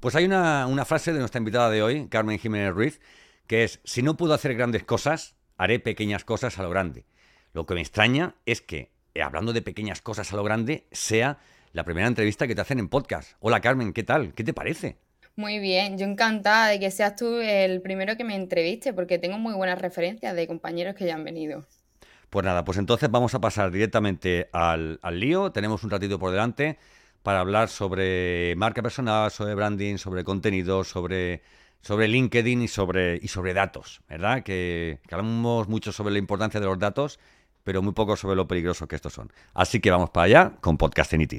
[0.00, 3.00] Pues hay una, una frase de nuestra invitada de hoy, Carmen Jiménez Ruiz,
[3.48, 7.04] que es, si no puedo hacer grandes cosas, haré pequeñas cosas a lo grande.
[7.52, 11.38] Lo que me extraña es que, eh, hablando de pequeñas cosas a lo grande, sea
[11.72, 13.32] la primera entrevista que te hacen en podcast.
[13.40, 14.34] Hola Carmen, ¿qué tal?
[14.34, 14.98] ¿Qué te parece?
[15.34, 19.38] Muy bien, yo encantada de que seas tú el primero que me entreviste, porque tengo
[19.38, 21.66] muy buenas referencias de compañeros que ya han venido.
[22.30, 25.50] Pues nada, pues entonces vamos a pasar directamente al, al lío.
[25.50, 26.78] Tenemos un ratito por delante
[27.28, 31.42] para hablar sobre marca personal, sobre branding, sobre contenido, sobre,
[31.82, 34.42] sobre LinkedIn y sobre, y sobre datos, ¿verdad?
[34.42, 37.20] Que, que hablamos mucho sobre la importancia de los datos,
[37.64, 39.30] pero muy poco sobre lo peligroso que estos son.
[39.52, 41.38] Así que vamos para allá con Podcastinitis.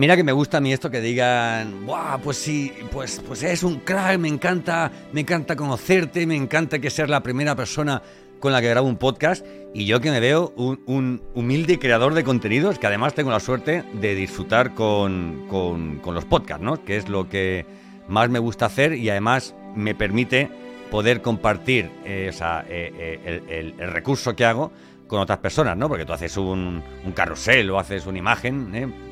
[0.00, 2.16] Mira que me gusta a mí esto que digan, ¡buah!
[2.24, 6.88] Pues sí, pues, pues es un crack, me encanta, me encanta conocerte, me encanta que
[6.88, 8.00] seas la primera persona
[8.38, 12.24] con la que grabo un podcast y yo que me veo un, humilde creador de
[12.24, 16.82] contenidos que además tengo la suerte de disfrutar con, con- los podcasts, ¿no?
[16.82, 17.66] Que es lo que
[18.08, 20.48] más me gusta hacer y además me permite
[20.90, 24.72] poder compartir eh, o sea, eh, eh, el, el- el recurso que hago
[25.06, 25.88] con otras personas, ¿no?
[25.88, 29.09] Porque tú haces un, un carrusel o haces una imagen, ¿eh?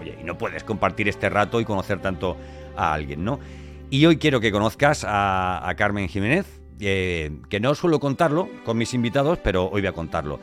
[0.00, 2.36] Oye, y no puedes compartir este rato y conocer tanto
[2.76, 3.38] a alguien, ¿no?
[3.90, 6.46] Y hoy quiero que conozcas a, Carmen Jiménez,
[6.80, 10.40] eh, que no suelo contarlo con mis invitados, pero hoy voy a contarlo.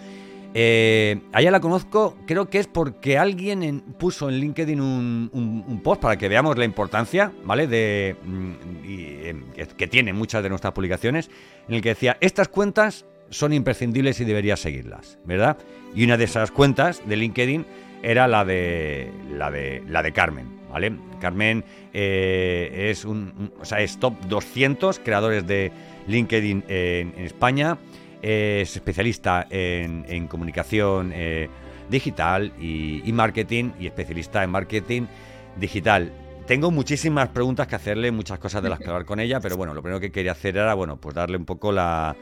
[0.54, 5.82] Eh, a ella la conozco, creo que es porque alguien en- puso en LinkedIn un,
[5.84, 7.68] post para que veamos la importancia, ¿vale?
[7.68, 8.52] De, mm,
[8.86, 9.36] eh,
[9.78, 11.30] que- tienen muchas de nuestras publicaciones,
[11.68, 15.58] en el que decía, estas cuentas son imprescindibles y deberías seguirlas, ¿verdad?
[15.94, 17.66] Y una de esas cuentas de LinkedIn
[18.04, 20.94] era la de la de la de Carmen, ¿vale?
[21.20, 21.64] Carmen
[21.94, 25.72] eh, es un, o sea, es top 200 creadores de
[26.08, 27.78] LinkedIn en, en España,
[28.22, 31.50] es especialista en, comunicación eh,
[31.90, 35.04] digital y, marketing y especialista en marketing
[35.58, 36.12] digital.
[36.46, 39.74] Tengo muchísimas preguntas que hacerle, muchas cosas de las que hablar con ella, pero bueno,
[39.74, 42.16] lo primero que quería hacer era, bueno, pues darle un poco la,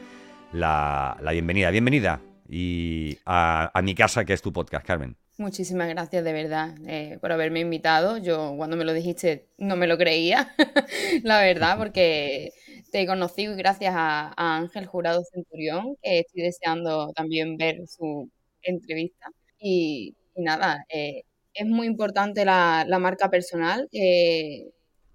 [0.52, 1.70] la, la bienvenida.
[1.70, 5.16] Bienvenida y a mi casa, que es tu podcast, Carmen.
[5.38, 8.16] Muchísimas gracias de verdad eh, por haberme invitado.
[8.16, 10.54] Yo cuando me lo dijiste no me lo creía,
[11.24, 12.52] la verdad, porque
[12.90, 18.30] te conocí gracias a, a Ángel Jurado Centurión, que estoy deseando también ver su
[18.62, 19.26] entrevista.
[19.58, 21.22] Y, y nada, eh,
[21.52, 23.88] es muy importante la, la marca personal.
[23.92, 24.70] que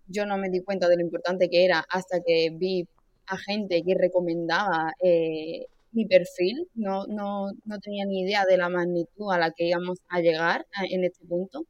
[0.07, 2.85] yo no me di cuenta de lo importante que era hasta que vi
[3.27, 8.69] a gente que recomendaba eh, mi perfil, no, no, no tenía ni idea de la
[8.69, 11.65] magnitud a la que íbamos a llegar en este punto.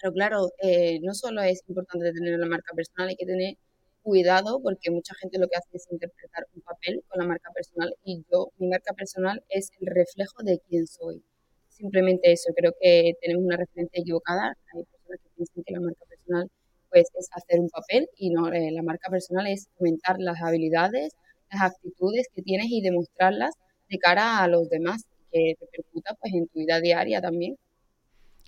[0.00, 3.54] Pero claro, eh, no solo es importante tener la marca personal, hay que tener
[4.02, 7.94] cuidado porque mucha gente lo que hace es interpretar un papel con la marca personal
[8.04, 11.22] y yo, mi marca personal es el reflejo de quién soy.
[11.68, 14.56] Simplemente eso, creo que tenemos una referencia equivocada.
[14.74, 16.50] Hay personas que piensan que la marca personal
[16.90, 21.14] pues es hacer un papel y no, eh, la marca personal es comentar las habilidades,
[21.52, 23.54] las actitudes que tienes y demostrarlas
[23.88, 27.56] de cara a los demás, que repercuta pues en tu vida diaria también.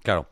[0.03, 0.29] Claro.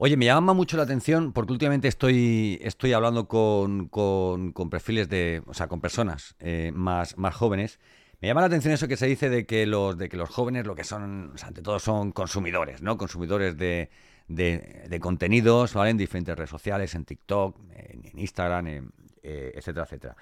[0.00, 5.08] Oye, me llama mucho la atención porque últimamente estoy, estoy hablando con, con- con perfiles
[5.08, 7.80] de, o sea, con personas eh, más, más jóvenes.
[8.20, 10.66] Me llama la atención eso que se dice de que los, de que los jóvenes
[10.66, 12.96] lo que son, o sea, ante todo son consumidores, ¿no?
[12.96, 13.90] Consumidores de,
[14.28, 15.90] de- de contenidos, ¿vale?
[15.90, 18.92] En diferentes redes sociales, en TikTok, en, Instagram, en,
[19.22, 20.16] eh, etcétera, etcétera.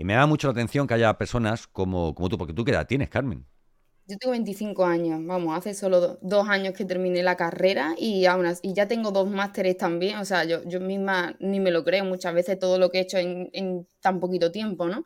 [0.00, 2.72] Y me llama mucho la atención que haya personas como, como tú, porque tú qué
[2.72, 3.46] edad tienes, Carmen.
[4.06, 8.24] Yo tengo 25 años, vamos, hace solo do- dos años que terminé la carrera y
[8.26, 11.84] aún así, ya tengo dos másteres también, o sea, yo, yo misma ni me lo
[11.84, 15.04] creo muchas veces todo lo que he hecho en, en tan poquito tiempo, ¿no?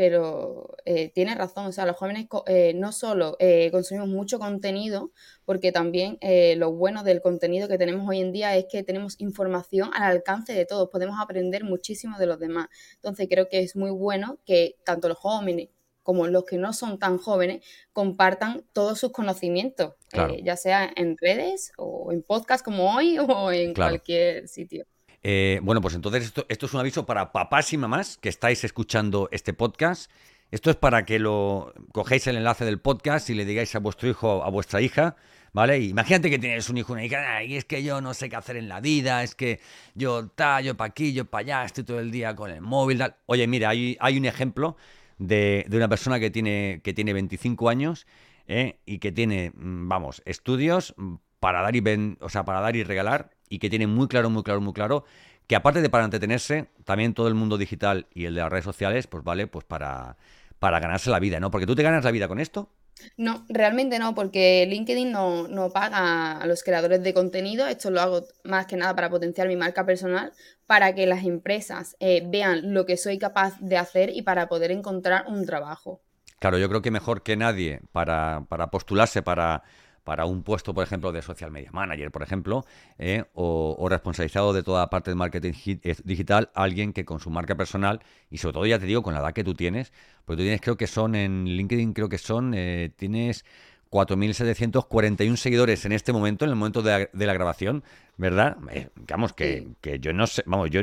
[0.00, 5.12] Pero eh, tienes razón, o sea, los jóvenes eh, no solo eh, consumimos mucho contenido,
[5.44, 9.20] porque también eh, lo bueno del contenido que tenemos hoy en día es que tenemos
[9.20, 12.68] información al alcance de todos, podemos aprender muchísimo de los demás.
[12.94, 15.68] Entonces creo que es muy bueno que tanto los jóvenes
[16.02, 17.62] como los que no son tan jóvenes,
[17.92, 23.52] compartan todos sus conocimientos, eh, ya sea en redes o en podcast como hoy o
[23.52, 24.86] en cualquier sitio.
[25.22, 29.28] Eh, bueno, pues entonces esto, es un aviso para papás y mamás que estáis escuchando
[29.32, 30.10] este podcast.
[30.50, 34.08] Esto es para que lo cogéis el enlace del podcast y le digáis a vuestro
[34.08, 35.14] hijo, a vuestra hija,
[35.52, 35.78] ¿vale?
[35.78, 38.56] Imagínate que tienes un hijo, una hija, y es que yo no sé qué hacer
[38.56, 39.60] en la vida, es que
[39.94, 43.00] yo tal, yo para aquí, yo para allá, estoy todo el día con el móvil.
[43.26, 44.76] Oye, mira, hay, hay un ejemplo
[45.18, 48.06] de, una persona que tiene, que tiene 25 años
[48.48, 48.80] ¿eh?
[48.86, 50.94] y que tiene, mm, vamos, estudios
[51.40, 51.82] para dar y
[52.20, 55.04] o sea, para dar y regalar y que tiene muy claro, muy claro, muy claro
[55.46, 58.64] que aparte de para entretenerse, también todo el mundo digital y el de las redes
[58.64, 60.16] sociales, pues vale, pues para,
[60.60, 61.50] para ganarse la vida, ¿no?
[61.50, 62.70] Porque tú te ganas la vida con esto.
[63.16, 67.66] No, realmente no, porque LinkedIn no, no, paga a los creadores de contenido.
[67.66, 70.32] Esto lo hago más que nada para potenciar mi marca personal,
[70.66, 74.70] para que las empresas eh, vean lo que soy capaz de hacer y para poder
[74.70, 76.00] encontrar un trabajo.
[76.38, 79.64] Claro, yo creo que mejor que nadie para, para postularse para
[80.10, 82.66] para un puesto, por ejemplo, de social media manager, por ejemplo,
[82.98, 85.52] eh, o, responsabilizado de toda la parte del marketing
[85.84, 89.14] eh, digital, alguien que con su marca personal, y sobre todo ya te digo, con
[89.14, 89.92] la edad que tú tienes,
[90.24, 93.44] porque tú tienes, creo que son en LinkedIn, creo que son, eh, tienes
[93.88, 97.84] 4.741 seguidores en este momento, en el momento de la, grabación,
[98.16, 98.56] ¿verdad?
[98.96, 100.80] digamos que, que, yo no sé, vamos, yo,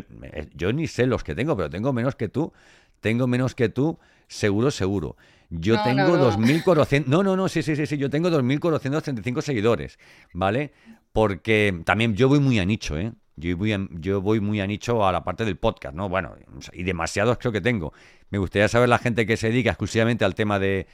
[0.54, 2.54] yo ni sé los que tengo, pero tengo menos que tú,
[3.02, 5.18] tengo menos que tú, seguro, seguro.
[5.50, 7.06] Yo tengo 2.400...
[7.06, 9.98] No, no, no, sí, sí, sí, sí, yo tengo 2.435 seguidores,
[10.34, 10.74] ¿vale?
[11.14, 13.14] Porque también yo voy muy a nicho, ¿eh?
[13.40, 16.10] Yo voy, a, yo voy muy a nicho a la parte del podcast, ¿no?
[16.10, 16.36] Bueno,
[16.74, 17.94] y demasiados creo que tengo.
[18.32, 20.88] Me gustaría saber la gente que se dedica exclusivamente al tema de,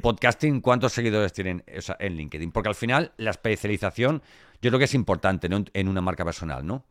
[0.00, 1.64] podcasting, cuántos seguidores tienen
[1.98, 2.52] en LinkedIn.
[2.52, 4.22] Porque al final la especialización
[4.62, 5.64] yo creo que es importante ¿no?
[5.72, 6.84] en una marca personal, ¿no?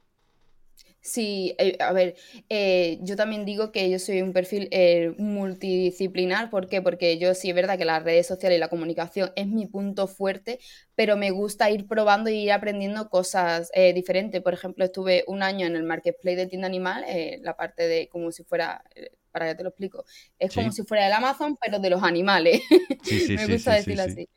[1.07, 2.17] Sí, eh, a ver,
[2.49, 6.49] eh, yo también digo que yo soy un perfil eh, multidisciplinar.
[6.49, 6.81] ¿Por qué?
[6.81, 10.07] Porque yo sí es verdad que las redes sociales y la comunicación es mi punto
[10.07, 10.59] fuerte,
[10.95, 14.41] pero me gusta ir probando y ir aprendiendo cosas diferentes.
[14.41, 17.05] Por ejemplo, estuve un año en el marketplace de tienda animal,
[17.41, 18.83] la parte de como si fuera,
[19.31, 20.03] para que te lo explico,
[20.37, 22.61] es como si fuera el Amazon, pero de los animales.
[23.29, 24.27] me gusta decirlo así.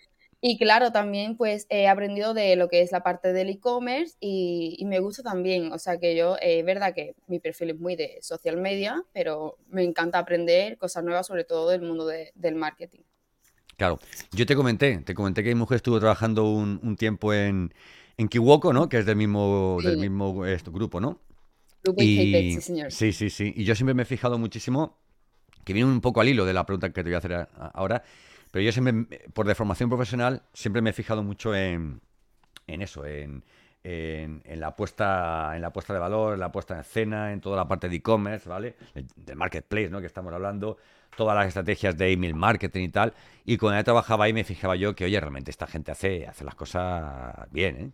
[0.42, 4.82] Y claro, también pues he aprendido de lo que es la parte del e-commerce y,
[4.86, 7.94] me gusta también, o sea que yo, eh, es verdad que mi perfil es muy
[7.94, 13.00] de social media, pero me encanta aprender cosas nuevas, sobre todo del mundo del marketing.
[13.76, 13.98] Claro,
[14.32, 17.74] yo te comenté, te comenté que mi mujer estuvo trabajando un, tiempo en,
[18.16, 18.88] en Kiwoko, ¿no?
[18.88, 21.20] Que es del mismo, del mismo grupo, ¿no?
[21.82, 22.92] Grupo y, sí, señor.
[22.92, 23.52] Sí, sí, sí.
[23.56, 24.98] Y yo siempre me he fijado muchísimo,
[25.64, 28.02] que viene un poco al hilo de la pregunta que te voy a hacer ahora,
[28.50, 32.00] pero yo siempre, por deformación profesional, siempre me he fijado mucho en,
[32.66, 33.42] eso, en,
[34.44, 37.68] la puesta, en la puesta de valor, en la puesta en escena, en toda la
[37.68, 38.76] parte de e-commerce, ¿vale?
[39.16, 40.00] Del marketplace, ¿no?
[40.00, 40.78] Que estamos hablando,
[41.16, 43.14] todas las estrategias de email marketing y tal.
[43.44, 46.44] Y cuando yo trabajaba ahí me fijaba yo que, oye, realmente esta gente hace, hace
[46.44, 47.90] las cosas bien, ¿eh?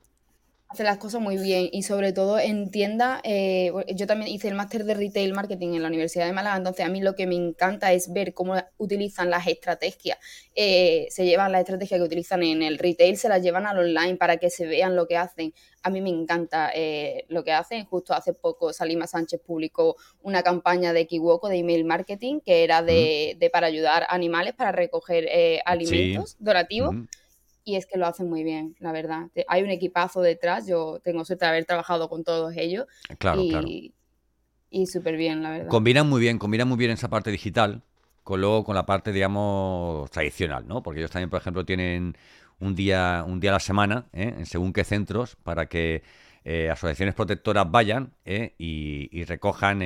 [0.77, 4.85] Hace las cosas muy bien y sobre todo entienda, eh, yo también hice el máster
[4.85, 7.95] de retail marketing en la Universidad de Málaga, entonces a mí lo que me encanta
[7.95, 10.19] es ver cómo utilizan las estrategias,
[10.55, 14.17] eh, se llevan las estrategias que utilizan en el retail, se las llevan al online
[14.17, 15.55] para que se vean lo que hacen.
[15.83, 17.85] A mí me encanta eh, lo que hacen.
[17.87, 22.83] Justo hace poco Salima Sánchez publicó una campaña de Kiwoko de email marketing que era
[22.83, 25.27] de, para ayudar animales para recoger
[25.65, 26.95] alimentos donativos
[27.67, 29.29] y es que lo hacen muy bien, la verdad.
[29.49, 32.87] Hay un equipazo detrás, yo tengo suerte de haber trabajado con todos ellos.
[33.19, 33.67] Claro, y, claro.
[34.71, 35.69] Y súper bien, la verdad.
[35.69, 37.83] Combinan muy bien, combinan muy bien esa parte digital
[38.23, 40.81] con luego con la parte, digamos, tradicional, ¿no?
[40.83, 42.17] Porque ellos también, por ejemplo, tienen
[42.61, 44.35] un día, un día a la semana, ¿eh?
[44.39, 46.05] en según qué centros, para que
[46.45, 48.55] eh, asociaciones protectoras vayan ¿eh?
[48.59, 49.81] y, recojan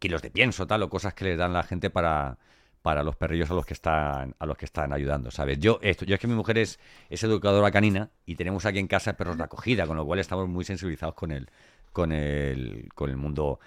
[0.00, 2.38] kilos de pienso, tal, o cosas que les dan la gente para,
[2.86, 5.58] para los perrillos a los que están a los que están ayudando, ¿sabes?
[5.58, 6.78] Yo esto, yo es que mi mujer es,
[7.10, 10.48] es educadora canina y tenemos aquí en casa perros de acogida, con lo cual estamos
[10.48, 11.50] muy sensibilizados con el
[11.92, 13.58] con el con el mundo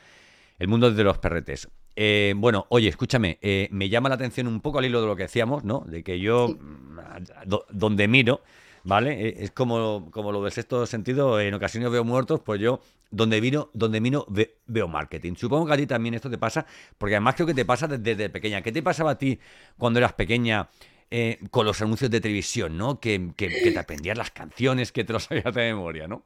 [0.57, 1.67] el mundo de los perretes.
[1.97, 5.17] Eh, bueno, oye, escúchame, eh, me llama la atención un poco al hilo de lo
[5.17, 5.83] que decíamos, ¿no?
[5.85, 8.41] De que yo, mm, donde miro,
[8.89, 9.27] ¿vale?
[9.27, 12.81] Eh, es como, como lo del sexto sentido, en ocasiones veo muertos, pues yo
[13.11, 14.25] donde vino, donde vino
[14.65, 15.35] veo marketing.
[15.35, 16.65] Supongo que a ti también esto te pasa,
[16.97, 18.61] porque además creo que te pasa desde, pequeña.
[18.61, 19.39] ¿Qué te pasaba a ti
[19.77, 20.69] cuando eras pequeña
[21.11, 22.99] eh, con los anuncios de televisión, ¿no?
[22.99, 26.23] Que, que, te aprendías las canciones, que te lo sabías de memoria, ¿no?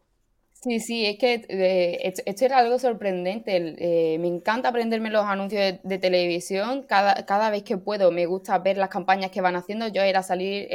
[0.64, 3.58] Sí, sí, es que eh, esto, era algo sorprendente.
[3.58, 6.84] Eh, me encanta aprenderme los anuncios de, televisión.
[6.84, 9.90] Cada, cada, vez que puedo me gusta ver las campañas que van haciendo.
[9.90, 10.70] Yo era salir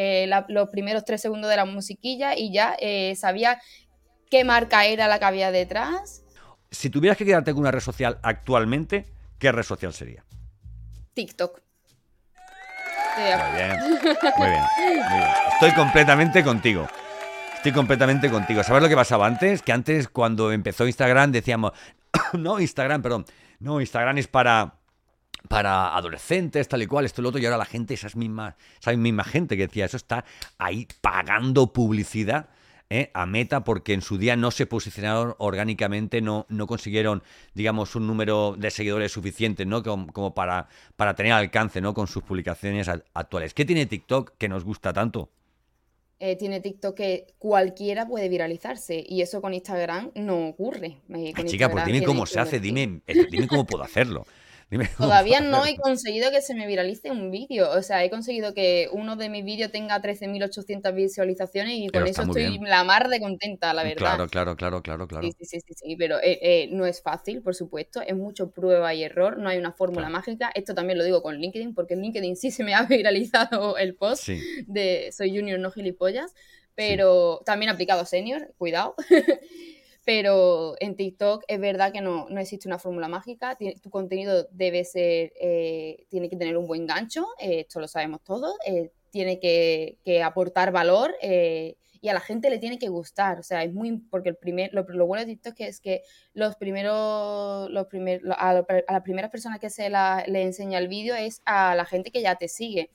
[0.49, 2.77] los primeros tres segundos de la musiquilla y ya
[3.17, 3.63] sabía
[4.31, 6.23] qué marca era la que había detrás.
[6.71, 9.07] Si tuvieras que quedarte con una red social actualmente,
[9.39, 10.23] ¿qué red social sería?
[11.15, 11.63] TikTok.
[13.17, 13.25] Muy
[13.57, 15.31] bien, muy bien, muy bien.
[15.55, 16.87] Estoy completamente contigo.
[17.59, 18.63] Estoy completamente contigo.
[18.63, 19.63] ¿Sabes lo que pasaba antes?
[19.63, 21.73] Que antes cuando empezó Instagram decíamos,
[22.33, 23.25] no, Instagram, perdón,
[23.59, 24.75] no, Instagram es para
[25.49, 28.55] para adolescentes, tal y cual, esto y lo otro, y ahora la gente, esas mismas,
[28.81, 30.25] esa misma gente que decía eso, está
[30.57, 32.49] ahí pagando publicidad
[32.91, 33.11] ¿eh?
[33.13, 37.25] a Meta porque en su día no se posicionaron orgánicamente, no, no consiguieron,
[37.55, 39.83] digamos, un número de seguidores suficiente, ¿no?
[39.83, 41.93] Como, para, para tener alcance, ¿no?
[41.93, 43.53] Con sus publicaciones actuales.
[43.53, 45.33] ¿Qué tiene TikTok que nos gusta tanto?
[46.21, 50.99] Eh, tiene TikTok que cualquiera puede viralizarse y eso con Instagram no ocurre.
[51.15, 54.27] Eh, ah, chica, pues dime cómo se hace, dime, dime cómo puedo hacerlo.
[54.99, 57.71] Todavía no he conseguido que se me viralice un vídeo.
[57.71, 62.23] O sea, he conseguido que uno de mis vídeos tenga 13.800 visualizaciones y con eso
[62.23, 63.97] estoy la mar de contenta, la verdad.
[63.97, 65.27] Claro, claro, claro, claro, claro.
[65.27, 68.03] Sí, sí, sí, sí, pero eh, eh, no es fácil, por supuesto.
[68.03, 69.39] Es mucho prueba y error.
[69.39, 70.51] No hay una fórmula mágica.
[70.55, 73.95] Esto también lo digo con LinkedIn, porque en LinkedIn sí se me ha viralizado el
[73.95, 74.29] post
[74.67, 76.35] de Soy Junior, no gilipollas.
[76.75, 78.95] Pero también aplicado a Senior, cuidado.
[80.09, 85.35] pero en TikTok es verdad que no, existe una fórmula mágica, tu contenido debe ser,
[85.39, 89.99] eh, tiene que tener un buen gancho, eh, esto lo sabemos todos, eh, tiene que,
[90.25, 94.31] aportar valor y a la gente le tiene que gustar, o sea, es muy, porque
[94.31, 96.01] el primer, lo, bueno de TikTok es que
[96.33, 97.87] los primeros, los
[98.35, 102.23] a, las primeras personas que se le enseña el vídeo es a la gente que
[102.23, 102.89] ya te sigue.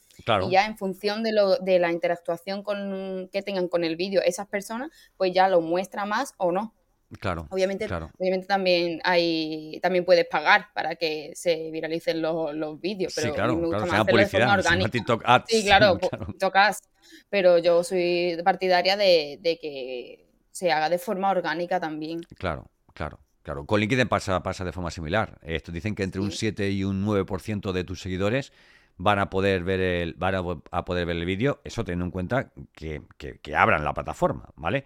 [0.47, 4.19] Y ya en función de, lo, de la interactuación con, que tengan con el vídeo
[4.23, 6.73] esas personas, pues ya lo muestra más o no.
[7.19, 7.47] Claro.
[7.49, 8.11] Obviamente, claro.
[8.17, 13.33] obviamente también hay, también puedes pagar para que se viralicen los, los vídeos, pero sí,
[13.33, 14.89] claro, me gusta más de forma orgánica.
[14.89, 15.45] TikTok ads.
[15.47, 15.99] Sí, claro,
[16.39, 16.81] tocas.
[17.29, 22.21] Pero yo soy partidaria de, de, que se haga de forma orgánica también.
[22.37, 23.19] Claro, claro.
[23.43, 25.37] Claro, con LinkedIn pasa, pasa de forma similar.
[25.41, 28.53] Esto dicen que entre un 7 y un 9% de tus seguidores
[28.95, 30.35] van a poder ver el, van
[30.71, 31.59] a, poder ver el vídeo.
[31.65, 34.85] Eso teniendo en cuenta que, que, que abran la plataforma, ¿vale?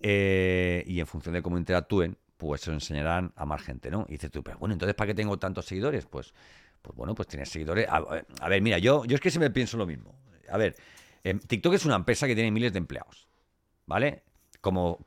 [0.00, 4.06] Eh, y en función de cómo interactúen, pues se enseñarán a más gente, ¿no?
[4.08, 6.06] Y dices tú, pero bueno, entonces ¿para qué tengo tantos seguidores?
[6.06, 6.32] Pues,
[6.80, 7.86] pues bueno, pues tienes seguidores.
[7.88, 10.18] A, ver, mira, yo, yo es que siempre pienso lo mismo.
[10.48, 10.74] A ver,
[11.22, 13.28] eh, TikTok es una empresa que tiene miles de empleados,
[13.84, 14.22] ¿vale?
[14.62, 14.98] Como,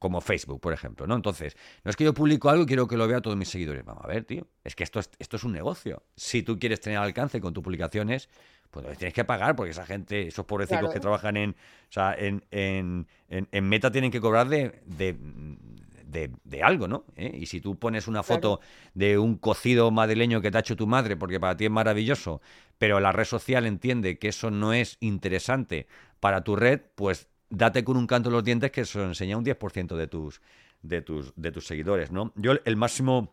[0.00, 1.14] como, Facebook, por ejemplo, ¿no?
[1.14, 3.84] Entonces, no es que yo publico algo y quiero que lo vea todos mis seguidores.
[3.84, 4.48] Vamos a ver, tío.
[4.64, 6.02] Es que esto es, esto es un negocio.
[6.16, 8.28] Si tú quieres tener alcance con tus publicaciones,
[8.70, 12.44] pues tienes que pagar porque esa gente, esos pobrecitos que trabajan en, o sea, en,
[12.50, 17.04] en, en, Meta tienen que cobrar de, de, algo, ¿no?
[17.16, 17.38] ¿Eh?
[17.40, 18.60] Y si tú pones una foto
[18.94, 22.40] de un cocido madrileño que te ha hecho tu madre porque para ti es maravilloso,
[22.78, 25.86] pero la red social entiende que eso no es interesante
[26.20, 29.44] para tu red, pues date con un canto en los dientes que eso enseña un
[29.44, 30.40] 10% de tus,
[30.82, 32.32] de tus, de tus seguidores, ¿no?
[32.36, 33.32] Yo el máximo,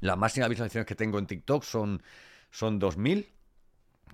[0.00, 2.02] las máximas visualizaciones que tengo en TikTok son,
[2.50, 3.26] son 2.000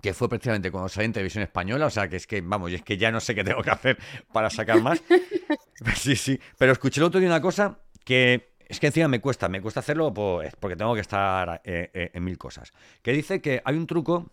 [0.01, 2.75] que fue precisamente cuando salí en televisión española, o sea, que es que, vamos, y
[2.77, 3.99] es que ya no sé qué tengo que hacer
[4.33, 5.03] para sacar más.
[5.97, 9.51] sí, sí, pero escuché el otro día una cosa que es que encima me cuesta,
[9.51, 12.73] me cuesta hacerlo pues, porque tengo que estar eh, eh, en mil cosas.
[13.03, 14.33] Que dice que hay un truco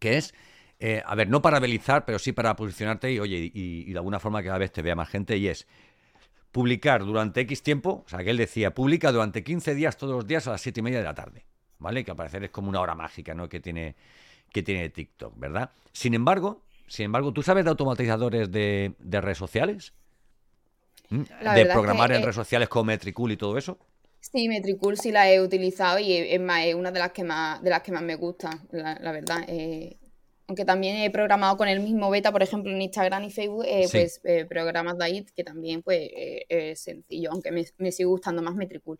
[0.00, 0.34] que es,
[0.78, 4.18] eh, a ver, no para belizar, pero sí para posicionarte y, oye, y, de alguna
[4.18, 5.66] forma que cada vez te vea más gente, y es
[6.52, 10.26] publicar durante X tiempo, o sea, que él decía, publica durante 15 días todos los
[10.26, 11.44] días a las 7 y media de la tarde,
[11.78, 12.02] ¿vale?
[12.02, 13.46] Que al parecer es como una hora mágica, ¿no?
[13.48, 13.94] Que tiene
[14.54, 15.70] que tiene TikTok, ¿verdad?
[15.92, 19.92] Sin embargo, sin embargo, ¿tú sabes de automatizadores de, redes sociales?
[21.10, 21.22] ¿Mm?
[21.56, 23.76] ¿De programar en redes sociales con Metricool y todo eso?
[24.20, 27.60] Sí, Metricool sí la he utilizado y es, más, es una de las que más,
[27.62, 29.44] de las que más me gusta, la, verdad.
[29.48, 29.98] Eh,
[30.46, 33.88] aunque también he programado con el mismo beta, por ejemplo, en Instagram y Facebook, eh,
[33.90, 36.08] pues eh, programas de ahí que también pues,
[36.48, 38.98] es sencillo, aunque me, me sigue gustando más Metricool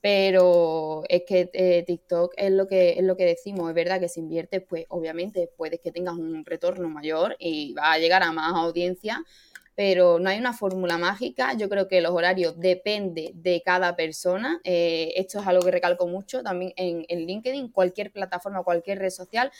[0.00, 4.08] pero es que eh, TikTok es lo que es lo que decimos, es verdad que
[4.08, 8.32] si inviertes, pues obviamente puedes que tengas un retorno mayor y va a llegar a
[8.32, 9.24] más audiencia,
[9.74, 11.52] pero no hay una fórmula mágica.
[11.54, 14.58] Yo creo que los horarios depende de cada persona.
[14.64, 19.10] Eh, esto es algo que recalco mucho también en, en LinkedIn, cualquier plataforma, cualquier red
[19.10, 19.52] social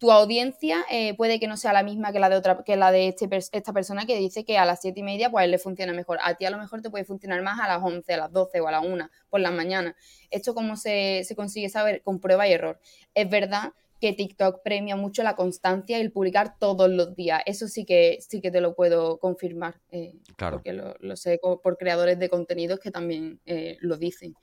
[0.00, 2.90] tu audiencia eh, puede que no sea la misma que la de otra, que la
[2.90, 5.92] de este, esta persona que dice que a las siete y media pues le funciona
[5.92, 6.18] mejor.
[6.24, 8.60] A ti a lo mejor te puede funcionar más a las 11, a las 12
[8.60, 9.94] o a la 1 por la mañana.
[10.30, 12.80] Esto cómo se, consigue saber con prueba y error.
[13.14, 17.42] Es verdad que TikTok premia mucho la constancia y el publicar todos los días.
[17.44, 19.82] Eso sí que sí que te lo puedo confirmar.
[19.90, 20.56] Eh, claro.
[20.56, 24.34] Porque lo, sé por creadores de contenidos que también eh, lo dicen.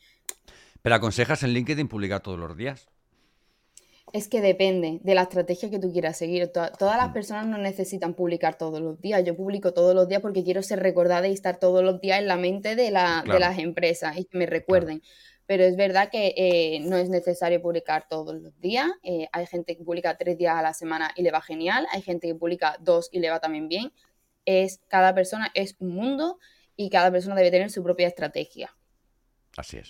[0.84, 2.88] ¿Pero aconsejas en LinkedIn publicar todos los días?
[4.14, 6.48] Es que depende de la estrategia que tú quieras seguir.
[6.48, 7.14] todas las mm.
[7.14, 9.24] personas no necesitan publicar todos los días.
[9.26, 12.28] Yo publico todos los días porque quiero ser recordada y estar todos los días en
[12.28, 15.02] la mente de, las empresas y que me recuerden.
[15.46, 18.90] pero es verdad que eh, no es necesario publicar todos los días.
[19.04, 22.02] Eh, hay gente que publica tres días a la semana y le va genial, hay
[22.02, 23.92] gente que publica dos y le va también bien.
[24.46, 26.40] Es, cada persona es un mundo
[26.78, 28.74] y cada persona debe tener su propia estrategia.
[29.58, 29.90] Así es.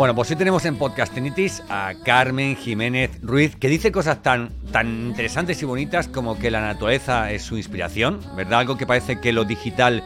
[0.00, 5.08] Bueno, pues hoy tenemos en Podcastinitis a Carmen Jiménez Ruiz, que dice cosas tan, tan
[5.08, 8.60] interesantes y bonitas como que la naturaleza es su inspiración, ¿verdad?
[8.60, 10.02] Algo que parece que lo digital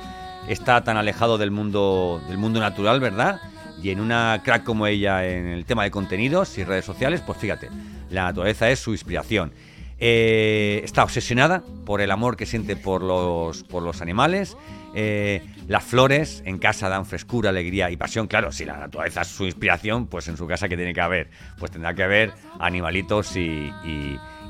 [0.49, 3.41] está tan alejado del mundo, del mundo natural, ¿verdad?
[3.85, 7.39] Y en una crack como ella en el tema de contenidos y redes sociales, pues
[7.39, 7.69] fíjate,
[8.11, 9.53] la naturaleza es su inspiración.
[10.01, 14.57] Eh, está obsesionada por el amor que siente por los, por los animales.
[14.97, 18.27] Eh, las flores en casa dan frescura, alegría y pasión.
[18.27, 21.31] Claro, si la naturaleza es su inspiración, pues en su casa, ¿qué tiene que haber?
[21.59, 23.73] Pues tendrá que haber animalitos y,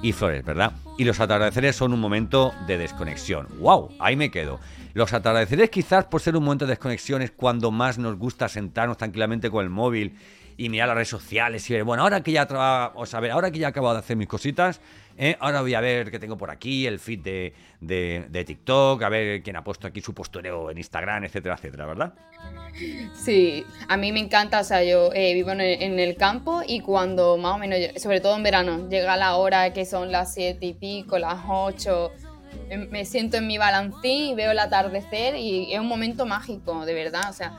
[0.02, 0.72] y flores, ¿verdad?
[0.98, 3.48] Y los atardeceres son un momento de desconexión.
[3.58, 3.96] ¡Wow!
[3.98, 4.60] Ahí me quedo.
[4.92, 8.96] Los atardeceres quizás por ser un momento de desconexión es cuando más nos gusta sentarnos
[8.96, 10.16] tranquilamente con el móvil
[10.56, 12.46] y mirar las redes sociales y ver, bueno, ahora que ya
[12.94, 14.80] o sea, ahora que ya he acabado de hacer mis cositas,
[15.16, 15.36] ¿eh?
[15.40, 19.42] ahora voy a ver qué tengo por aquí, el feed de, de, TikTok, a ver
[19.42, 22.14] quién ha puesto aquí su postureo en Instagram, etcétera, etcétera, ¿verdad?
[23.14, 27.36] Sí, a mí me encanta, o sea, yo eh, vivo en el, campo y cuando
[27.36, 30.74] más o menos, sobre todo en verano, llega la hora que son las siete y
[30.74, 32.12] pico, las ocho
[32.68, 36.84] Em, me siento en mi balancín y veo el atardecer y es un momento mágico,
[36.86, 37.28] de verdad.
[37.28, 37.58] O sea,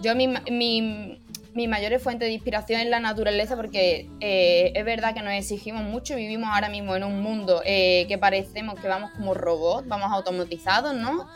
[0.00, 1.22] yo mi, mi,
[1.56, 5.82] mi mayor fuente de inspiración es la naturaleza porque eh, es verdad que nos exigimos
[5.82, 10.12] mucho, vivimos ahora mismo en un mundo eh, que parecemos que vamos como robots, vamos
[10.12, 11.26] automatizados, ¿no?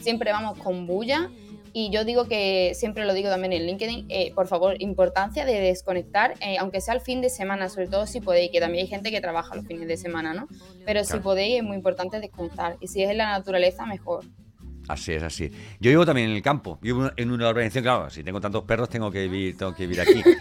[0.00, 1.30] Siempre vamos con bulla
[1.72, 5.60] y yo digo que, siempre lo digo también en LinkedIn, eh, por favor, importancia de
[5.60, 8.88] desconectar, eh, aunque sea el fin de semana, sobre todo si podéis, que también hay
[8.88, 10.48] gente que trabaja los fines de semana, ¿no?
[10.84, 12.76] Pero si podéis es muy importante desconectar.
[12.80, 14.24] Y si es en la naturaleza, mejor.
[14.88, 15.50] Así es, así.
[15.80, 18.88] Yo vivo también en el campo, vivo en una organización, claro, si tengo tantos perros
[18.88, 20.22] tengo que vivir, tengo que vivir aquí.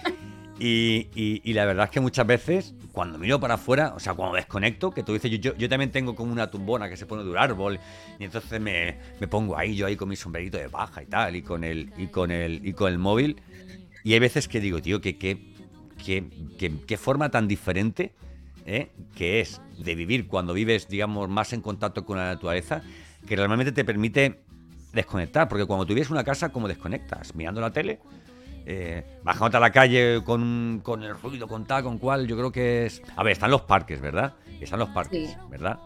[0.59, 4.89] Y, la verdad es que muchas veces, cuando miro para afuera, o sea, cuando desconecto,
[4.89, 7.37] que tú dices, yo, yo, también tengo como una tumbona que se pone de un
[7.37, 7.79] árbol,
[8.17, 11.43] y entonces me, pongo ahí, yo ahí con mi sombrerito de paja y tal, y
[11.43, 13.39] con el, y con el, y con el móvil.
[14.03, 18.15] Y hay veces que digo, tío, que qué forma tan diferente
[18.67, 18.89] ¿eh?
[19.15, 22.83] que es de vivir cuando vives, digamos, más en contacto con la naturaleza,
[23.27, 24.41] que realmente te permite
[24.93, 27.35] desconectar, porque cuando tú vives una casa, ¿cómo desconectas?
[27.35, 27.99] Mirando la tele,
[28.65, 32.51] eh, bajándote a la calle con, con, el ruido, con tal, con cual, yo creo
[32.51, 33.01] que es...
[33.15, 34.33] A ver, están los parques, ¿verdad?
[34.59, 35.77] Están los parques, ¿verdad?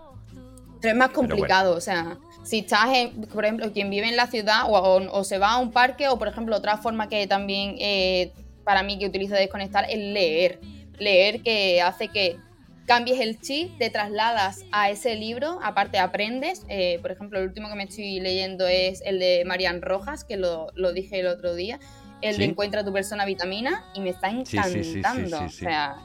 [0.82, 4.28] Pero es más complicado, o sea, si estás, en, por ejemplo, quien vive en la
[4.28, 8.34] ciudad o, se va a un parque o, por ejemplo, otra forma que también eh,
[8.64, 10.60] para mí que utilizo de desconectar es leer.
[10.98, 12.38] Leer que hace que
[12.86, 16.66] cambies el chip, te trasladas a ese libro, aparte aprendes.
[16.68, 20.38] Eh, por ejemplo, el último que me estoy leyendo es el de Marian Rojas, que
[20.38, 21.80] lo, lo dije el otro día,
[22.22, 25.46] el de Encuentra tu persona vitamina y me está encantando.
[25.46, 25.98] o sea,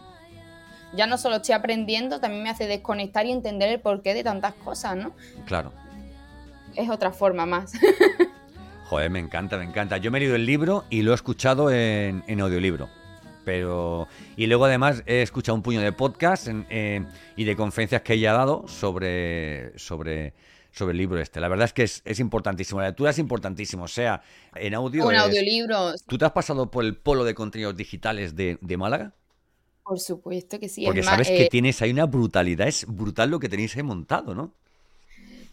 [0.95, 4.55] ya no solo estoy aprendiendo, también me hace desconectar y entender el porqué de tantas
[4.55, 5.15] cosas, ¿no?
[5.45, 5.73] Claro.
[6.75, 7.73] Es otra forma más.
[8.89, 9.97] Joder, me encanta, me encanta.
[9.97, 12.89] Yo me he leído el libro y lo he escuchado en, audiolibro.
[13.47, 14.09] Pero.
[14.37, 18.39] Y luego además he escuchado un puño de podcasts y de conferencias que ella ha
[18.39, 19.79] dado sobre.
[19.79, 20.35] sobre
[20.73, 21.41] sobre el libro este.
[21.41, 22.81] La verdad es que es, importantísimo.
[22.81, 24.21] La lectura es importantísimo, o sea,
[24.55, 25.07] en audio.
[25.07, 25.95] Un audiolibro.
[26.07, 29.15] ¿Tú te has pasado por el polo de contenidos digitales de, Málaga?
[29.83, 30.85] Por supuesto que sí.
[30.85, 34.35] Porque sabes que eh, tienes ahí una brutalidad, es brutal lo que tenéis ahí montado,
[34.35, 34.53] ¿no?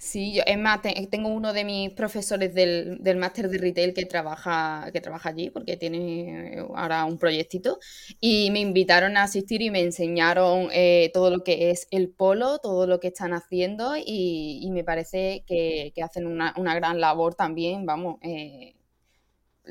[0.03, 4.05] Sí, yo, es más, tengo uno de mis profesores del, del máster de retail que
[4.05, 7.79] trabaja, que trabaja allí, porque tiene ahora un proyectito,
[8.19, 12.59] y me invitaron a asistir y me enseñaron eh, todo lo que es el polo,
[12.59, 18.17] todo lo que están haciendo, y, me parece que, hacen una, gran labor también, vamos.
[18.23, 18.75] Eh,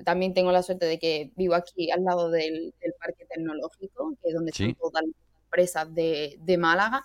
[0.07, 4.35] también tengo la suerte de que vivo aquí al lado del, parque tecnológico, que es
[4.35, 5.15] donde están todas las
[5.45, 7.05] empresas de, de Málaga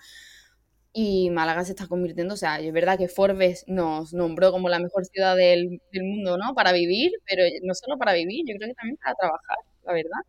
[0.99, 4.79] y Málaga se está convirtiendo, o sea, es verdad que Forbes nos nombró como la
[4.79, 6.55] mejor ciudad del, mundo, ¿no?
[6.55, 10.19] Para vivir, pero no solo para vivir, yo creo que también para trabajar, la verdad.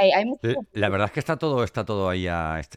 [0.00, 0.10] Hay,
[0.44, 2.26] eh, La verdad es que está todo, está todo ahí,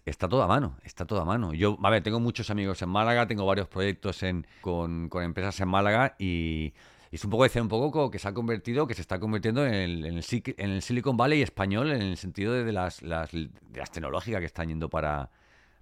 [0.06, 1.54] está todo a mano, está todo a mano.
[1.54, 5.70] Yo, a ver, tengo muchos amigos en Málaga, tengo varios proyectos en, con, empresas en
[5.70, 6.74] Málaga y,
[7.14, 9.74] es un poco decir un poco que se ha convertido, que se está convirtiendo en
[9.74, 14.42] el, en el, Silicon Valley español en el sentido de, las, las, de las tecnológicas
[14.42, 15.30] que están yendo para,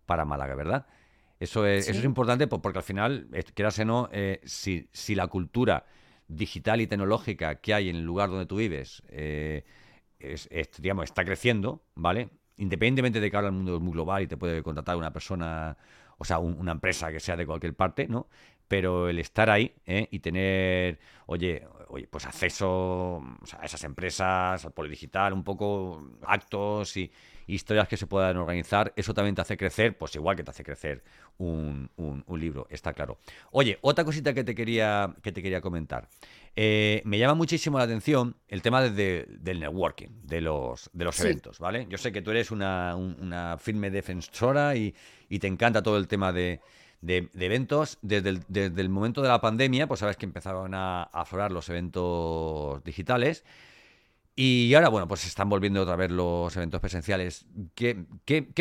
[0.06, 0.86] para Málaga, ¿verdad?
[1.40, 5.28] Eso es, eso es importante porque al final, quieras o no, eh, si, si, la
[5.28, 5.86] cultura
[6.28, 9.64] digital y tecnológica que hay en el lugar donde tú vives eh,
[10.20, 10.50] es,
[10.80, 12.30] digamos, está creciendo, ¿vale?
[12.58, 15.78] Independientemente de que ahora el mundo es muy global y te puede contratar una persona,
[16.18, 18.28] o sea, una empresa que sea de cualquier parte, ¿no?
[18.68, 20.08] Pero el estar ahí ¿eh?
[20.12, 23.24] y tener, oye, oye, pues acceso
[23.58, 27.12] a esas empresas, al polidigital, un poco actos y
[27.54, 30.64] historias que se puedan organizar, eso también te hace crecer, pues igual que te hace
[30.64, 31.04] crecer
[31.38, 31.90] un,
[32.30, 33.18] libro, está claro.
[33.52, 36.08] Oye, otra cosita que te quería, que te quería comentar.
[36.56, 41.60] Eh, me llama muchísimo la atención el tema del networking, de los, de los eventos,
[41.60, 41.88] ¿vale?
[41.90, 44.94] Yo sé que tú eres una, firme defensora y,
[45.40, 46.62] te encanta todo el tema de,
[47.02, 47.98] eventos.
[48.02, 51.70] Desde el, desde el, momento de la pandemia, pues sabes que empezaron a aflorar los
[51.70, 53.44] eventos digitales.
[54.42, 57.46] Y ahora, bueno, pues se están volviendo otra vez los eventos presenciales.
[57.76, 58.06] ¿Qué,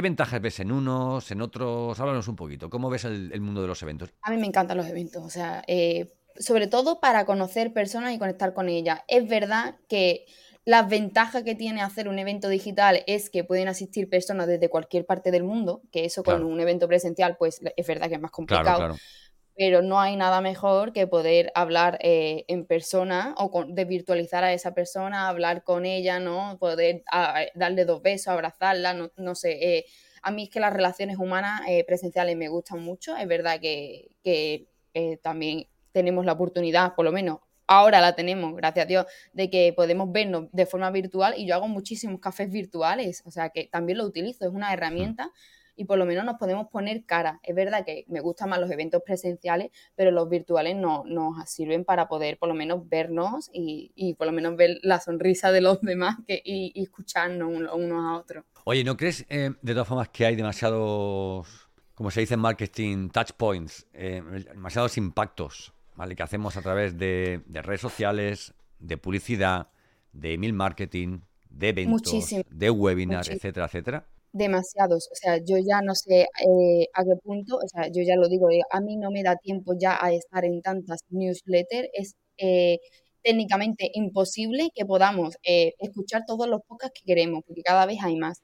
[0.02, 2.00] ventajas ves en unos, en otros?
[2.00, 2.68] Háblanos un poquito.
[2.68, 4.12] ¿Cómo ves el, mundo de los eventos?
[4.22, 8.18] A mí me encantan los eventos, o sea, eh, sobre todo para conocer personas y
[8.18, 9.02] conectar con ellas.
[9.06, 10.26] Es verdad que
[10.64, 15.06] la ventaja que tiene hacer un evento digital es que pueden asistir personas desde cualquier
[15.06, 18.32] parte del mundo, que eso con un evento presencial, pues es verdad que es más
[18.32, 18.78] complicado.
[18.78, 18.96] Claro,
[19.58, 24.44] pero no hay nada mejor que poder hablar eh, en persona o con, de virtualizar
[24.44, 26.56] a esa persona, hablar con ella, ¿no?
[26.60, 29.78] Poder ah, darle dos besos, abrazarla, no, no sé.
[29.78, 29.84] Eh,
[30.22, 33.16] a mí es que las relaciones humanas eh, presenciales me gustan mucho.
[33.16, 34.68] Es verdad que, que
[35.22, 39.72] también tenemos la oportunidad, por lo menos ahora la tenemos, gracias a Dios, de que
[39.72, 43.98] podemos vernos de forma virtual y yo hago muchísimos cafés virtuales, o sea que también
[43.98, 45.32] lo utilizo, es una herramienta
[45.78, 47.38] y por lo menos nos podemos poner cara.
[47.44, 51.84] Es verdad que me gustan más los eventos presenciales, pero los virtuales no, nos sirven
[51.84, 55.80] para poder por lo menos vernos y, por lo menos ver la sonrisa de los
[55.80, 58.44] demás que, y, escucharnos unos a otros.
[58.64, 63.10] Oye, ¿no crees eh, de todas formas que hay demasiados, como se dice en marketing,
[63.10, 64.20] touch points, eh,
[64.52, 66.16] demasiados impactos ¿vale?
[66.16, 69.68] que hacemos a través de, redes sociales, de publicidad,
[70.12, 74.08] de email marketing, de eventos, de webinars, etcétera, etcétera?
[74.32, 78.16] Demasiados, o sea, yo ya no sé eh, a qué punto, o sea, yo ya
[78.16, 81.88] lo digo, eh, a mí no me da tiempo ya a estar en tantas newsletters,
[81.92, 82.78] es eh,
[83.22, 88.42] técnicamente imposible que podamos escuchar todos los podcasts que queremos, porque cada vez hay más.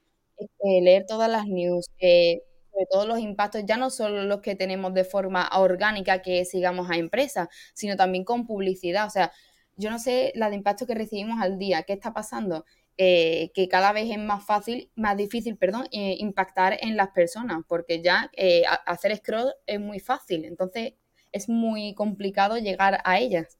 [0.63, 5.05] leer todas las news, sobre todos los impactos, ya no solo los que tenemos de
[5.05, 9.31] forma orgánica que sigamos a empresas, sino también con publicidad, o sea,
[9.77, 12.65] yo no sé la de impacto que recibimos al día, qué está pasando.
[12.97, 17.61] Eh, que cada vez es más fácil, más difícil, perdón, eh, impactar en las personas,
[17.67, 20.93] porque ya eh, hacer scroll es muy fácil, entonces
[21.33, 23.57] es muy complicado llegar a ellas.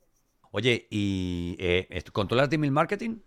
[0.52, 1.58] Oye, ¿y
[2.14, 3.18] controlas de email marketing?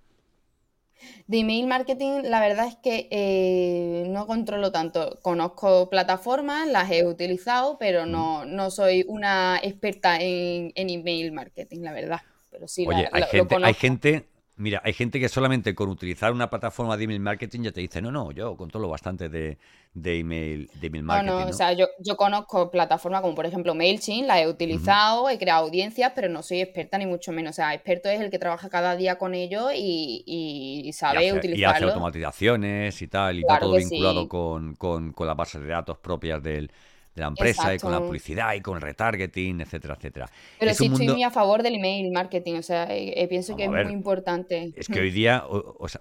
[1.26, 5.18] De email marketing, la verdad es que no controlo tanto.
[5.20, 11.92] Conozco plataformas, las he utilizado, pero no, no soy una experta en, email marketing, la
[11.92, 12.22] verdad.
[12.50, 16.50] Pero sí, Oye, hay, gente, hay gente Mira, hay gente que solamente con utilizar una
[16.50, 19.56] plataforma de email marketing ya te dice, no, no, yo controlo bastante de,
[19.94, 21.30] email, de email marketing.
[21.30, 25.38] No, no, o sea, yo, conozco plataformas como por ejemplo MailChimp, la he utilizado, he
[25.38, 27.52] creado audiencias, pero no soy experta ni mucho menos.
[27.52, 31.56] O sea, experto es el que trabaja cada día con ello y, sabe utilizarlo.
[31.56, 35.68] Y hace automatizaciones y tal, y va todo vinculado con, con, con las bases de
[35.68, 36.72] datos propias del,
[37.18, 40.30] de la empresa y con la publicidad y con el retargeting, etcétera, etcétera.
[40.58, 43.64] Pero sí estoy muy a favor del email marketing, o sea, eh, eh, pienso que
[43.64, 44.72] es muy importante.
[44.76, 45.44] Es que hoy día,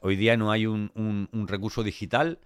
[0.02, 2.40] hoy día no hay un, un recurso digital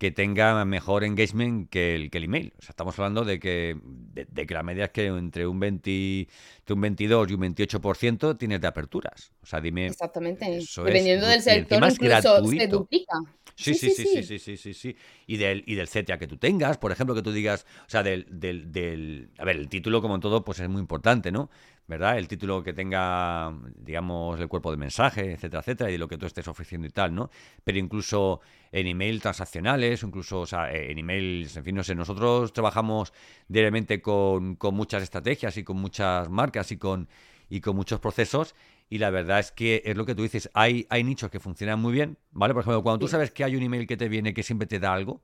[0.00, 2.54] que tenga mejor engagement que el, que el email.
[2.58, 6.26] O sea, estamos hablando de que, de, que la media es que entre un, 20,
[6.72, 9.32] un 22 y un 28% tienes de aperturas.
[9.42, 9.86] O sea, dime.
[9.86, 10.60] Exactamente.
[10.84, 13.14] Dependiendo del sector, incluso se duplica.
[13.56, 16.78] Sí sí sí, sí sí sí, sí, Y del, y del CTA que tú tengas,
[16.78, 20.14] por ejemplo, que tú digas, o sea, del, del, del, A ver, el título, como
[20.14, 21.50] en todo, pues es muy importante, ¿no?
[21.90, 22.18] ¿verdad?
[22.18, 26.24] El título que tenga, digamos, el cuerpo de mensaje, etcétera, etcétera, y lo que tú
[26.24, 27.30] estés ofreciendo y tal, ¿no?
[27.64, 32.52] Pero incluso en email transaccionales, incluso, o sea, en emails, en fin, no sé, nosotros
[32.52, 33.12] trabajamos
[33.48, 37.08] diariamente con, con muchas estrategias y con muchas marcas y con,
[37.48, 38.54] y con muchos procesos.
[38.88, 41.80] Y la verdad es que es lo que tú dices, hay, hay nichos que funcionan
[41.80, 42.54] muy bien, ¿vale?
[42.54, 44.80] Por ejemplo, cuando tú sabes que hay un email que te viene que siempre te
[44.80, 45.20] da algo,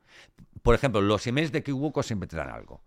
[0.62, 2.80] por ejemplo, los emails de Kiwoko siempre te dan algo.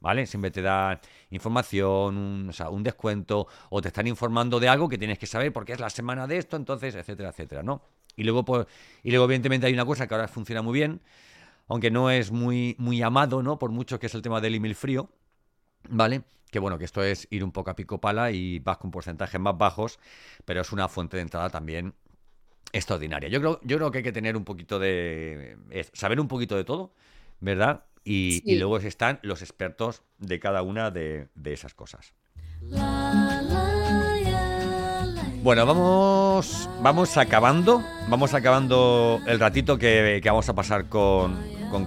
[0.00, 0.26] ¿vale?
[0.26, 4.88] Siempre te dan información, un, o sea, un descuento, o te están informando de algo
[4.88, 7.82] que tienes que saber porque es la semana de esto, entonces, etcétera, etcétera, ¿no?
[8.16, 8.66] Y luego, pues,
[9.02, 11.00] y luego evidentemente hay una cosa que ahora funciona muy bien,
[11.68, 13.58] aunque no es muy, muy amado, ¿no?
[13.58, 15.10] Por mucho que es el tema del email frío,
[15.88, 16.22] ¿vale?
[16.50, 19.40] Que bueno, que esto es ir un poco a pico pala y vas con porcentajes
[19.40, 19.98] más bajos,
[20.44, 21.94] pero es una fuente de entrada también
[22.72, 23.28] extraordinaria.
[23.28, 25.56] Yo creo, yo creo que hay que tener un poquito de...
[25.92, 26.92] saber un poquito de todo,
[27.40, 27.84] ¿verdad?
[28.04, 32.14] Y, luego están los expertos de cada una de, esas cosas.
[35.42, 37.82] Bueno, vamos, vamos acabando.
[38.08, 41.36] Vamos acabando el ratito que, vamos a pasar con,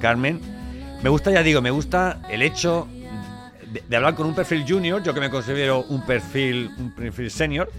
[0.01, 0.41] Carmen.
[1.01, 2.89] Me gusta, ya digo, me gusta el hecho
[3.71, 7.69] de, hablar con un perfil junior, yo que me considero un perfil, un perfil senior,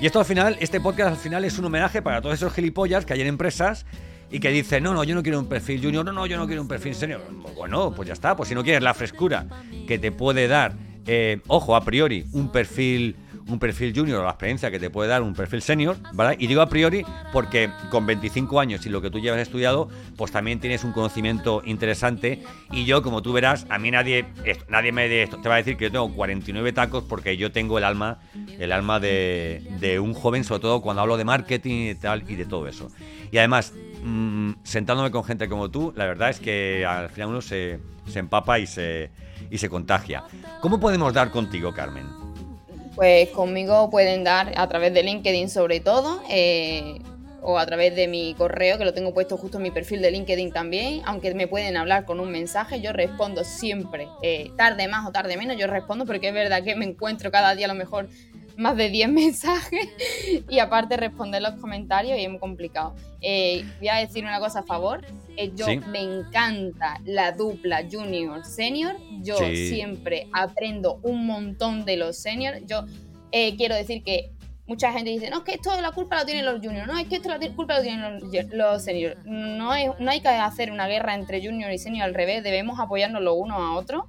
[0.00, 3.04] Y esto al final, este podcast al final es un homenaje para todos esos gilipollas
[3.04, 3.84] que hay en empresas
[4.30, 6.46] y que dicen, no, no, yo no quiero un perfil junior, no, no, yo no
[6.46, 7.20] quiero un perfil senior.
[7.54, 9.46] Bueno, pues ya está, pues si no quieres la frescura
[9.86, 10.74] que te puede dar,
[11.06, 13.16] eh, ojo, a priori, un perfil
[13.50, 16.36] un perfil junior o la experiencia que te puede dar un perfil senior, ¿vale?
[16.38, 20.32] Y digo a priori porque con 25 años y lo que tú llevas estudiado, pues
[20.32, 24.26] también tienes un conocimiento interesante y yo, como tú verás, a mí nadie,
[24.68, 27.78] nadie me de, te va a decir que yo tengo 49 tacos porque yo tengo
[27.78, 28.20] el alma,
[28.58, 32.36] el alma de, de un joven, sobre todo cuando hablo de marketing y tal y
[32.36, 32.88] de todo eso.
[33.32, 37.40] Y además, mm, sentándome con gente como tú, la verdad es que al final uno
[37.40, 39.10] se, se empapa y se,
[39.50, 40.24] y se contagia.
[40.60, 42.19] ¿Cómo podemos dar contigo, Carmen?
[42.94, 46.98] Pues conmigo pueden dar a través de LinkedIn sobre todo, eh,
[47.42, 50.10] o a través de mi correo, que lo tengo puesto justo en mi perfil de
[50.10, 55.06] LinkedIn también, aunque me pueden hablar con un mensaje, yo respondo siempre, eh, tarde más
[55.08, 57.74] o tarde menos, yo respondo porque es verdad que me encuentro cada día a lo
[57.74, 58.08] mejor
[58.60, 59.88] más de 10 mensajes
[60.48, 62.94] y aparte responder los comentarios y es muy complicado.
[63.20, 65.04] Eh, voy a decir una cosa a favor,
[65.36, 72.16] eh, yo me encanta la dupla junior senior, yo siempre aprendo un montón de los
[72.16, 72.84] seniors, yo
[73.32, 74.30] eh, quiero decir que
[74.66, 77.08] mucha gente dice, no, es que esto la culpa lo tienen los juniors, no, es
[77.08, 79.18] que esto la culpa lo tienen los, los seniors.
[79.24, 83.20] No, no hay que hacer una guerra entre junior y senior, al revés, debemos apoyarnos
[83.20, 84.04] los unos a otros.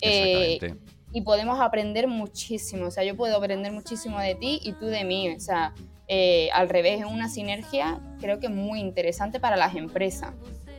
[0.00, 2.86] Exactamente y podemos aprender muchísimo.
[2.86, 5.30] O sea, yo puedo aprender muchísimo de ti y tú de mí.
[5.30, 5.74] O sea,
[6.08, 10.32] eh, al revés, es una sinergia creo que muy interesante para las empresas.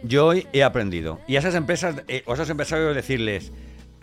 [0.04, 1.20] Yo he aprendido.
[1.28, 3.52] Y a esas empresas, eh, a esos empresarios decirles,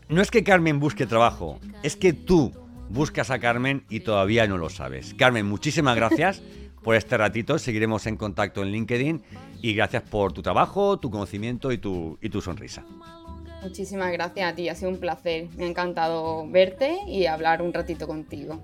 [0.09, 2.53] no es que Carmen busque trabajo, es que tú
[2.89, 5.15] buscas a Carmen y todavía no lo sabes.
[5.15, 6.43] Carmen, muchísimas gracias
[6.83, 7.59] por este ratito.
[7.59, 9.23] Seguiremos en contacto en LinkedIn
[9.61, 12.85] y gracias por tu trabajo, tu conocimiento y tu, y tu sonrisa.
[13.63, 15.49] Muchísimas gracias a ti, ha sido un placer.
[15.57, 18.61] Me ha encantado verte y hablar un ratito contigo.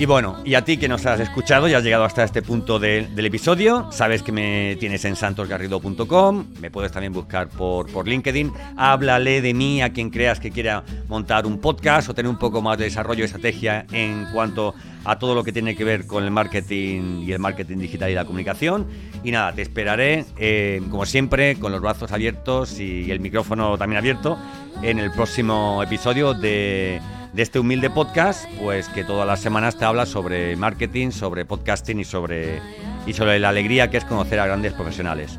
[0.00, 2.78] Y bueno, y a ti que nos has escuchado y has llegado hasta este punto
[2.78, 8.52] del episodio, sabes que me tienes en santosgarrido.com, me puedes también buscar por, por LinkedIn,
[8.76, 12.62] háblale de mí a quien creas que quiera montar un podcast o tener un poco
[12.62, 14.72] más de desarrollo y estrategia en cuanto
[15.04, 18.14] a todo lo que tiene que ver con el marketing y el marketing digital y
[18.14, 18.86] la comunicación.
[19.24, 23.98] Y nada, te esperaré, eh, como siempre, con los brazos abiertos y el micrófono también
[23.98, 24.38] abierto
[24.80, 27.00] en el próximo episodio de
[27.32, 32.00] de este humilde podcast, pues que todas las semanas te habla sobre marketing, sobre podcasting
[32.00, 32.60] y sobre,
[33.06, 35.38] y sobre la alegría que es conocer a grandes profesionales.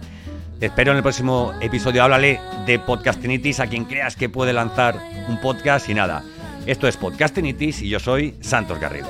[0.59, 2.03] Te espero en el próximo episodio.
[2.03, 6.23] Háblale de Podcastinitis a quien creas que puede lanzar un podcast y nada.
[6.65, 9.07] Esto es Podcastinitis y yo soy Santos Garrido.